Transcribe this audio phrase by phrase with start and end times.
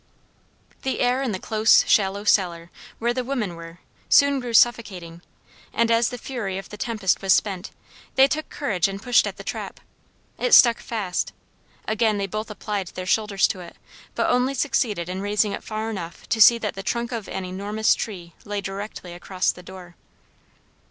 [0.81, 3.77] The air in the close shallow cellar, where the women were,
[4.09, 5.21] soon grew suffocating,
[5.71, 7.69] and as the fury of the tempest was spent,
[8.15, 9.79] they took courage and pushed at the trap.
[10.39, 11.33] It stuck fast;
[11.87, 13.75] again they both applied their shoulders to it
[14.15, 17.45] but only succeeded in raising it far enough to see that the trunk of an
[17.45, 19.95] enormous tree lay directly across the door.